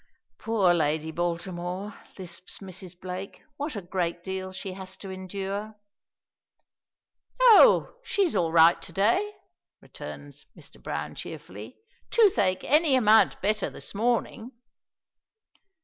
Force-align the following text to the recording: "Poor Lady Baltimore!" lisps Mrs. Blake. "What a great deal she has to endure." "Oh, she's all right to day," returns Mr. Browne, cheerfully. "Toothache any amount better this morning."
"Poor 0.39 0.73
Lady 0.73 1.11
Baltimore!" 1.11 1.93
lisps 2.17 2.57
Mrs. 2.57 2.99
Blake. 2.99 3.43
"What 3.57 3.75
a 3.75 3.83
great 3.83 4.23
deal 4.23 4.51
she 4.51 4.73
has 4.73 4.97
to 4.97 5.11
endure." 5.11 5.75
"Oh, 7.39 7.93
she's 8.03 8.35
all 8.35 8.51
right 8.51 8.81
to 8.81 8.91
day," 8.91 9.35
returns 9.79 10.47
Mr. 10.57 10.81
Browne, 10.81 11.13
cheerfully. 11.13 11.77
"Toothache 12.09 12.63
any 12.63 12.95
amount 12.95 13.39
better 13.43 13.69
this 13.69 13.93
morning." 13.93 14.53